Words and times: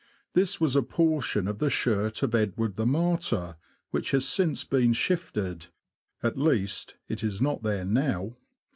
This 0.33 0.59
was 0.59 0.75
a 0.75 0.81
portion 0.81 1.47
of 1.47 1.59
the 1.59 1.69
shirt 1.69 2.23
of 2.23 2.33
Edward 2.33 2.75
the 2.75 2.87
Martyr, 2.87 3.57
which 3.91 4.09
has 4.09 4.27
since 4.27 4.63
been 4.63 4.93
shifted— 4.93 5.67
at 6.23 6.39
least, 6.39 6.95
it 7.07 7.23
is 7.23 7.39
not 7.39 7.61
there 7.61 7.85
now. 7.85 8.35